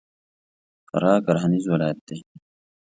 [0.89, 2.17] فراه کرهنیز ولایت دی.